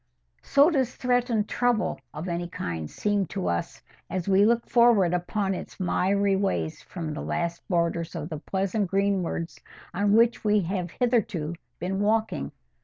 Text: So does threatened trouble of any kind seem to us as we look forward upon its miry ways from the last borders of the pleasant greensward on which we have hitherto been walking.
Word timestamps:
So 0.41 0.71
does 0.71 0.95
threatened 0.95 1.47
trouble 1.47 1.99
of 2.11 2.27
any 2.27 2.47
kind 2.47 2.89
seem 2.89 3.27
to 3.27 3.47
us 3.47 3.83
as 4.09 4.27
we 4.27 4.45
look 4.45 4.67
forward 4.67 5.13
upon 5.13 5.53
its 5.53 5.79
miry 5.79 6.35
ways 6.35 6.81
from 6.81 7.13
the 7.13 7.21
last 7.21 7.61
borders 7.67 8.15
of 8.15 8.29
the 8.29 8.39
pleasant 8.39 8.89
greensward 8.89 9.51
on 9.93 10.13
which 10.13 10.43
we 10.43 10.61
have 10.61 10.89
hitherto 10.89 11.53
been 11.79 11.99
walking. 11.99 12.51